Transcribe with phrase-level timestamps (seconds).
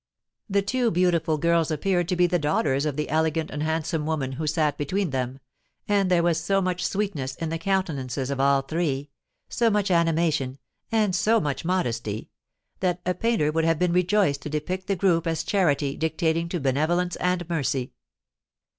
[0.49, 4.31] The two beautiful girls appeared to be the daughters of the elegant and handsome woman
[4.31, 5.39] who sate between them;
[5.87, 10.57] and there was so much sweetness in the countenances of all three—so much animation,
[10.91, 15.43] and so much modesty—that a painter would have been rejoiced to depict the group as
[15.43, 17.93] Charity dictating to Benevolence and Mercy.